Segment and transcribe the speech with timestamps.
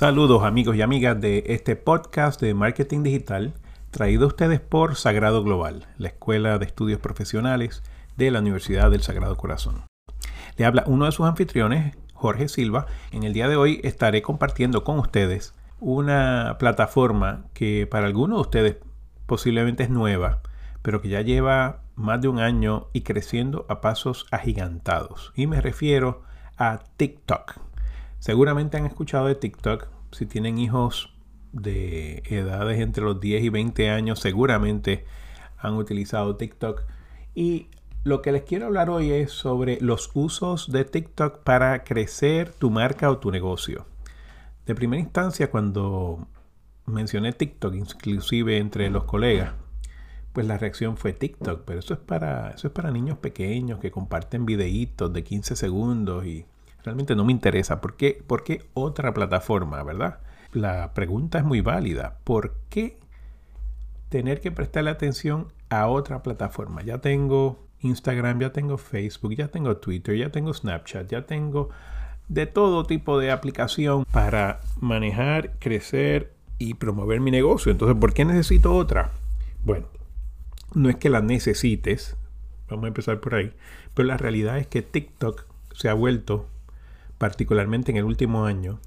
[0.00, 3.52] Saludos amigos y amigas de este podcast de marketing digital
[3.90, 7.82] traído a ustedes por Sagrado Global, la Escuela de Estudios Profesionales
[8.16, 9.84] de la Universidad del Sagrado Corazón.
[10.56, 12.86] Le habla uno de sus anfitriones, Jorge Silva.
[13.12, 18.40] En el día de hoy estaré compartiendo con ustedes una plataforma que para algunos de
[18.40, 18.76] ustedes
[19.26, 20.40] posiblemente es nueva,
[20.80, 25.30] pero que ya lleva más de un año y creciendo a pasos agigantados.
[25.36, 26.22] Y me refiero
[26.56, 27.69] a TikTok.
[28.20, 29.88] Seguramente han escuchado de TikTok.
[30.12, 31.12] Si tienen hijos
[31.52, 35.06] de edades entre los 10 y 20 años, seguramente
[35.56, 36.82] han utilizado TikTok.
[37.34, 37.68] Y
[38.04, 42.70] lo que les quiero hablar hoy es sobre los usos de TikTok para crecer tu
[42.70, 43.86] marca o tu negocio.
[44.66, 46.28] De primera instancia, cuando
[46.84, 49.54] mencioné TikTok, inclusive entre los colegas,
[50.34, 53.90] pues la reacción fue TikTok, pero eso es para, eso es para niños pequeños que
[53.90, 56.44] comparten videitos de 15 segundos y
[56.84, 57.80] realmente no me interesa.
[57.80, 60.20] ¿Por qué, ¿Por qué otra plataforma, verdad?
[60.52, 62.18] La pregunta es muy válida.
[62.24, 62.98] ¿Por qué
[64.08, 66.82] tener que prestarle atención a otra plataforma?
[66.82, 71.70] Ya tengo Instagram, ya tengo Facebook, ya tengo Twitter, ya tengo Snapchat, ya tengo
[72.28, 77.72] de todo tipo de aplicación para manejar, crecer y promover mi negocio.
[77.72, 79.10] Entonces, ¿por qué necesito otra?
[79.64, 79.86] Bueno,
[80.74, 82.16] no es que la necesites,
[82.68, 83.52] vamos a empezar por ahí,
[83.94, 86.46] pero la realidad es que TikTok se ha vuelto,
[87.20, 88.80] particularmente en el último año,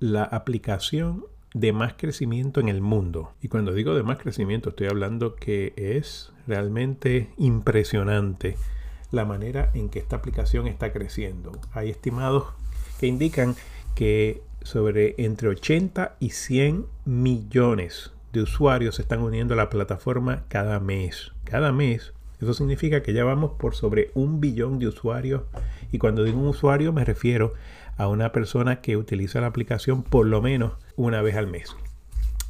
[0.00, 1.24] la aplicación
[1.54, 3.32] de más crecimiento en el mundo.
[3.40, 8.56] Y cuando digo de más crecimiento, estoy hablando que es realmente impresionante
[9.12, 11.52] la manera en que esta aplicación está creciendo.
[11.72, 12.46] Hay estimados
[12.98, 13.54] que indican
[13.94, 20.42] que sobre entre 80 y 100 millones de usuarios se están uniendo a la plataforma
[20.48, 21.30] cada mes.
[21.44, 22.14] Cada mes.
[22.44, 25.42] Eso significa que ya vamos por sobre un billón de usuarios.
[25.92, 27.54] Y cuando digo un usuario me refiero
[27.96, 31.74] a una persona que utiliza la aplicación por lo menos una vez al mes.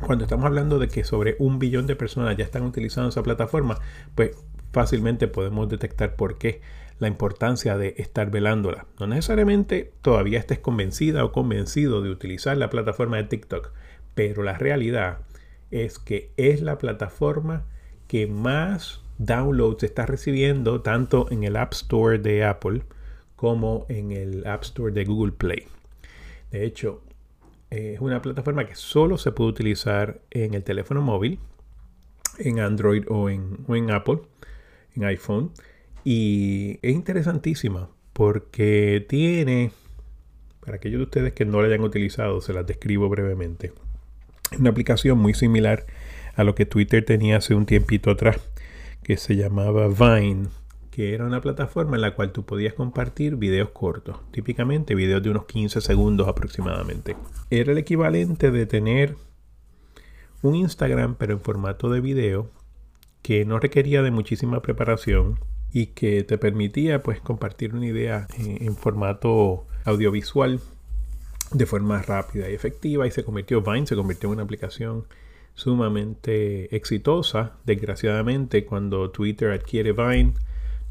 [0.00, 3.78] Cuando estamos hablando de que sobre un billón de personas ya están utilizando esa plataforma,
[4.14, 4.36] pues
[4.72, 6.60] fácilmente podemos detectar por qué
[6.98, 8.86] la importancia de estar velándola.
[8.98, 13.72] No necesariamente todavía estés convencida o convencido de utilizar la plataforma de TikTok,
[14.14, 15.18] pero la realidad
[15.70, 17.64] es que es la plataforma
[18.06, 22.82] que más downloads está recibiendo tanto en el App Store de Apple
[23.36, 25.64] como en el App Store de Google Play.
[26.50, 27.02] De hecho,
[27.70, 31.38] es una plataforma que solo se puede utilizar en el teléfono móvil,
[32.38, 34.20] en Android o en, o en Apple,
[34.96, 35.52] en iPhone.
[36.02, 39.70] Y es interesantísima porque tiene,
[40.60, 43.72] para aquellos de ustedes que no la hayan utilizado, se las describo brevemente
[44.58, 45.86] una aplicación muy similar
[46.34, 48.40] a lo que Twitter tenía hace un tiempito atrás,
[49.10, 50.50] que se llamaba Vine,
[50.92, 55.30] que era una plataforma en la cual tú podías compartir videos cortos, típicamente videos de
[55.30, 57.16] unos 15 segundos aproximadamente.
[57.50, 59.16] Era el equivalente de tener
[60.42, 62.52] un Instagram pero en formato de video
[63.20, 65.40] que no requería de muchísima preparación
[65.72, 70.60] y que te permitía pues compartir una idea en, en formato audiovisual
[71.50, 75.04] de forma rápida y efectiva y se convirtió, Vine se convirtió en una aplicación
[75.60, 77.52] sumamente exitosa.
[77.64, 80.34] Desgraciadamente, cuando Twitter adquiere Vine,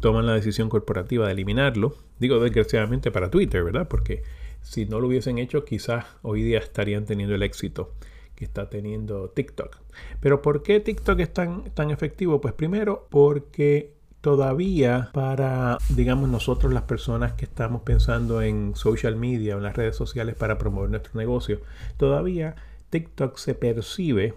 [0.00, 1.96] toman la decisión corporativa de eliminarlo.
[2.18, 3.88] Digo desgraciadamente para Twitter, ¿verdad?
[3.88, 4.22] Porque
[4.60, 7.94] si no lo hubiesen hecho, quizás hoy día estarían teniendo el éxito
[8.34, 9.78] que está teniendo TikTok.
[10.20, 12.40] Pero ¿por qué TikTok es tan, tan efectivo?
[12.40, 19.54] Pues primero porque todavía para, digamos, nosotros las personas que estamos pensando en social media
[19.54, 21.60] en las redes sociales para promover nuestro negocio,
[21.96, 22.54] todavía
[22.90, 24.34] TikTok se percibe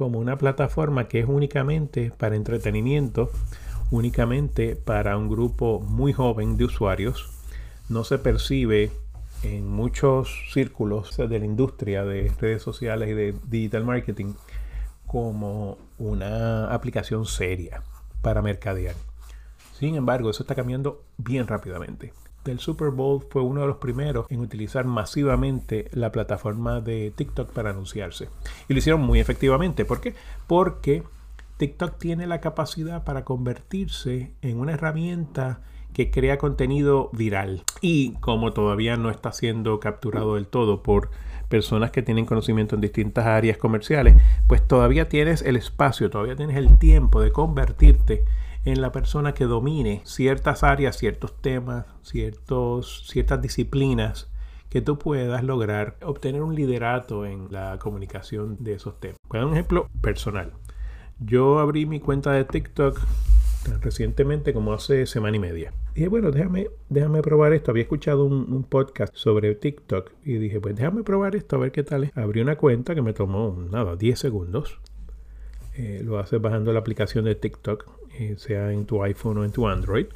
[0.00, 3.30] como una plataforma que es únicamente para entretenimiento,
[3.90, 7.28] únicamente para un grupo muy joven de usuarios.
[7.90, 8.92] No se percibe
[9.42, 14.32] en muchos círculos de la industria de redes sociales y de digital marketing
[15.06, 17.82] como una aplicación seria
[18.22, 18.94] para mercadear.
[19.78, 22.14] Sin embargo, eso está cambiando bien rápidamente.
[22.46, 27.52] El Super Bowl fue uno de los primeros en utilizar masivamente la plataforma de TikTok
[27.52, 28.28] para anunciarse.
[28.68, 29.84] Y lo hicieron muy efectivamente.
[29.84, 30.14] ¿Por qué?
[30.46, 31.02] Porque
[31.58, 35.60] TikTok tiene la capacidad para convertirse en una herramienta
[35.92, 37.64] que crea contenido viral.
[37.80, 41.10] Y como todavía no está siendo capturado del todo por
[41.48, 44.16] personas que tienen conocimiento en distintas áreas comerciales,
[44.46, 48.24] pues todavía tienes el espacio, todavía tienes el tiempo de convertirte
[48.64, 54.30] en la persona que domine ciertas áreas, ciertos temas, ciertos, ciertas disciplinas
[54.68, 59.16] que tú puedas lograr obtener un liderato en la comunicación de esos temas.
[59.28, 60.52] Voy un ejemplo personal.
[61.18, 62.98] Yo abrí mi cuenta de TikTok
[63.80, 65.72] recientemente como hace semana y media.
[65.94, 67.72] Dije, bueno, déjame, déjame probar esto.
[67.72, 71.82] Había escuchado un, podcast sobre TikTok y dije, pues déjame probar esto a ver qué
[71.82, 72.16] tal es.
[72.16, 74.80] Abrí una cuenta que me tomó, nada, 10 segundos.
[75.74, 77.86] Eh, lo haces bajando la aplicación de TikTok,
[78.18, 80.06] eh, sea en tu iPhone o en tu Android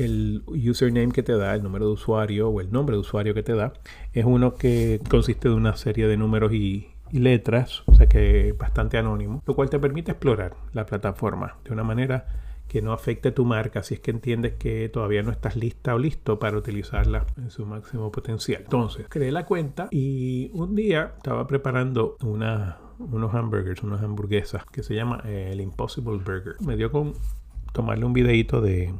[0.00, 3.42] el username que te da, el número de usuario o el nombre de usuario que
[3.42, 3.72] te da,
[4.12, 8.96] es uno que consiste de una serie de números y, letras, o sea que bastante
[8.96, 12.24] anónimo, lo cual te permite explorar la plataforma de una manera
[12.68, 15.98] que no afecte tu marca si es que entiendes que todavía no estás lista o
[15.98, 18.62] listo para utilizarla en su máximo potencial.
[18.62, 24.82] Entonces, creé la cuenta y un día estaba preparando una, unos hamburgers, unas hamburguesas que
[24.82, 26.56] se llama eh, el Impossible Burger.
[26.60, 27.14] Me dio con
[27.72, 28.92] tomarle un videito de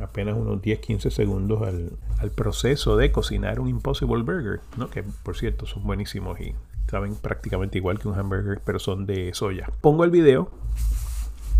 [0.00, 4.88] apenas unos 10-15 segundos al, proceso de cocinar un Impossible Burger, ¿no?
[4.88, 6.54] que por cierto son buenísimos y
[6.90, 9.70] saben prácticamente igual que un hamburger, pero son de soya.
[9.82, 10.50] Pongo el video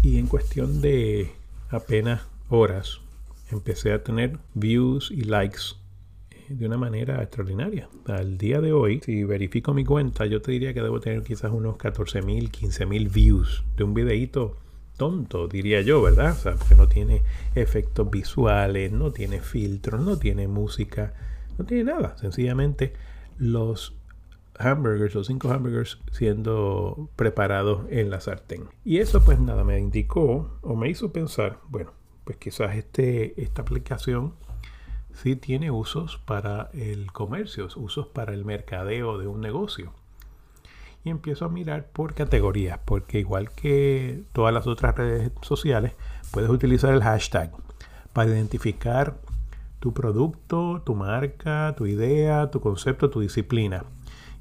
[0.00, 1.32] y en cuestión de
[1.70, 3.00] apenas horas
[3.50, 5.76] empecé a tener views y likes
[6.48, 7.88] de una manera extraordinaria.
[8.06, 11.52] Al día de hoy, si verifico mi cuenta, yo te diría que debo tener quizás
[11.52, 14.56] unos 14.000, 15.000 views de un videíto
[14.96, 16.32] tonto, diría yo, ¿verdad?
[16.32, 17.22] O sea, porque no tiene
[17.54, 21.14] efectos visuales, no tiene filtros, no tiene música,
[21.58, 22.16] no tiene nada.
[22.18, 22.92] Sencillamente
[23.38, 23.94] los
[24.58, 28.64] hamburgers, los cinco hamburgers siendo preparados en la sartén.
[28.84, 31.92] Y eso pues nada, me indicó o me hizo pensar, bueno,
[32.24, 34.34] pues quizás este, esta aplicación
[35.14, 39.92] sí tiene usos para el comercio, usos para el mercadeo de un negocio
[41.04, 45.92] y empiezo a mirar por categorías, porque igual que todas las otras redes sociales,
[46.32, 47.52] puedes utilizar el hashtag
[48.14, 49.18] para identificar
[49.80, 53.84] tu producto, tu marca, tu idea, tu concepto, tu disciplina.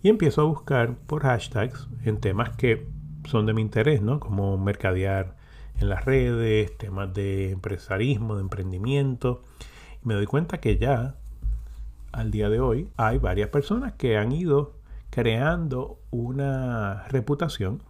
[0.01, 2.87] Y empiezo a buscar por hashtags en temas que
[3.25, 4.21] son de mi interés, ¿no?
[4.21, 5.35] Como mercadear
[5.79, 9.43] en las redes, temas de empresarismo, de emprendimiento.
[10.03, 11.15] Me doy cuenta que ya,
[12.11, 14.73] al día de hoy, hay varias personas que han ido
[15.09, 17.81] creando una reputación,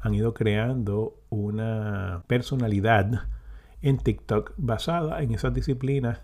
[0.00, 3.26] han ido creando una personalidad
[3.82, 6.22] en TikTok basada en esas disciplinas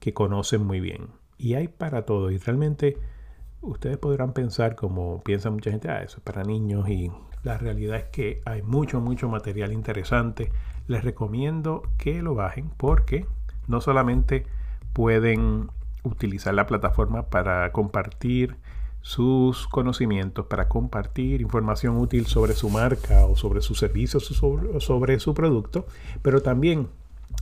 [0.00, 1.08] que conocen muy bien.
[1.38, 2.30] Y hay para todo.
[2.30, 2.98] Y realmente
[3.62, 6.88] ustedes podrán pensar como piensa mucha gente, ah, eso es para niños.
[6.90, 7.10] Y
[7.42, 10.52] la realidad es que hay mucho, mucho material interesante.
[10.88, 13.26] Les recomiendo que lo bajen porque
[13.66, 14.46] no solamente
[14.94, 15.68] pueden
[16.02, 18.56] utilizar la plataforma para compartir
[19.04, 25.20] sus conocimientos para compartir información útil sobre su marca o sobre sus servicios o sobre,
[25.20, 25.86] su producto,
[26.22, 26.88] pero también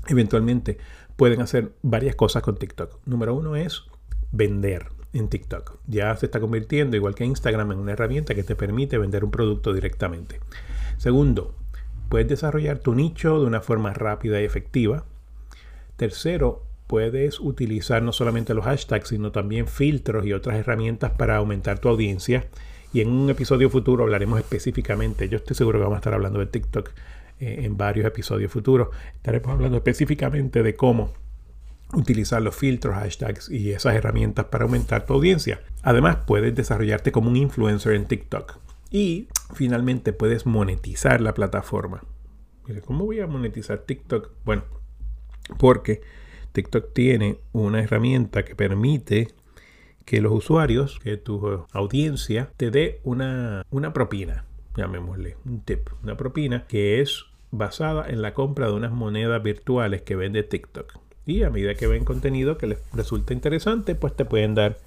[0.09, 0.79] eventualmente
[1.15, 2.99] pueden hacer varias cosas con TikTok.
[3.07, 3.85] Número uno es
[4.33, 5.79] vender en TikTok.
[5.87, 9.31] Ya se está convirtiendo, igual que Instagram, en una herramienta que te permite vender un
[9.31, 10.41] producto directamente.
[10.97, 11.55] Segundo,
[12.09, 15.05] puedes desarrollar tu nicho de una forma rápida y efectiva.
[15.97, 21.79] Tercero, puedes utilizar no solamente los hashtags, sino también filtros y otras herramientas para aumentar
[21.79, 22.45] tu audiencia.
[22.93, 26.39] Y en un episodio futuro hablaremos específicamente, yo estoy seguro que vamos a estar hablando
[26.39, 26.91] de TikTok
[27.41, 31.15] eh, en varios episodios futuros, estaremos hablando específicamente de cómo
[31.95, 35.63] utilizar los filtros, hashtags y esas herramientas para aumentar tu audiencia.
[35.83, 38.59] Además, puedes desarrollarte como un influencer en TikTok.
[38.91, 42.05] Y finalmente puedes monetizar la plataforma.
[42.85, 44.33] ¿Cómo voy a monetizar TikTok?
[44.45, 44.65] Bueno,
[45.59, 46.03] porque
[46.53, 49.29] TikTok tiene una herramienta que permite
[50.05, 54.45] que los usuarios, que tu audiencia te dé una, una propina,
[54.77, 60.03] llamémosle un tip, una propina que es basada en la compra de unas monedas virtuales
[60.03, 60.99] que vende TikTok.
[61.25, 64.79] Y a medida que ven contenido que les resulta interesante, pues te pueden dar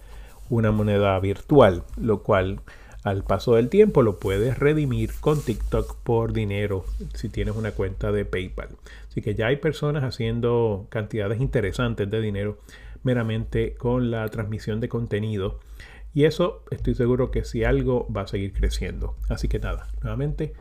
[0.49, 2.59] una moneda virtual, lo cual
[3.05, 8.11] al paso del tiempo lo puedes redimir con TikTok por dinero si tienes una cuenta
[8.11, 8.69] de PayPal.
[9.07, 12.57] Así que ya hay personas haciendo cantidades interesantes de dinero
[13.03, 15.59] meramente con la transmisión de contenido.
[16.15, 19.15] Y eso estoy seguro que si algo va a seguir creciendo.
[19.29, 20.53] Así que nada, nuevamente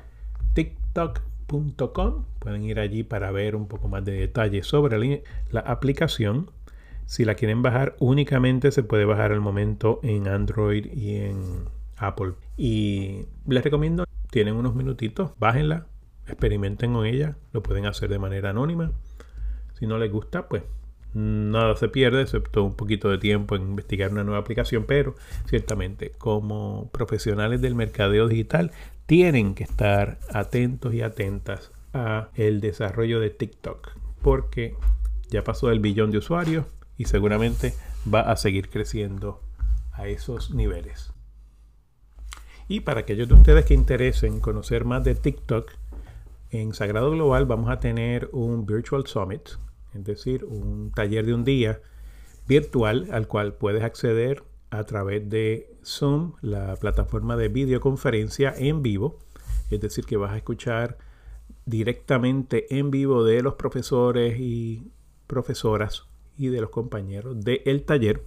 [0.52, 2.26] tiktok.com.
[2.40, 6.50] Pueden ir allí para ver un poco más de detalles sobre la aplicación.
[7.06, 12.32] Si la quieren bajar, únicamente se puede bajar al momento en Android y en Apple.
[12.56, 15.86] Y les recomiendo, tienen unos minutitos, bájenla,
[16.26, 18.92] experimenten con ella, lo pueden hacer de manera anónima.
[19.78, 20.62] Si no les gusta, pues
[21.14, 25.14] nada se pierde, excepto un poquito de tiempo en investigar una nueva aplicación, pero
[25.46, 28.72] ciertamente como profesionales del mercadeo digital
[29.06, 34.74] tienen que estar atentos y atentas a el desarrollo de TikTok, porque
[35.30, 37.74] ya pasó el billón de usuarios y seguramente
[38.12, 39.40] va a seguir creciendo
[39.92, 41.13] a esos niveles.
[42.68, 45.71] Y para aquellos de ustedes que interesen conocer más de TikTok,
[46.50, 49.49] En Sagrado Global vamos a tener un Virtual Summit,
[49.92, 51.80] es decir, un taller de un día
[52.47, 59.18] virtual al cual puedes acceder a través de Zoom, la plataforma de videoconferencia en vivo.
[59.71, 60.99] Es decir, que vas a escuchar
[61.66, 64.90] directamente en vivo de los profesores y
[65.26, 66.06] profesoras
[66.37, 68.23] y de los compañeros del taller.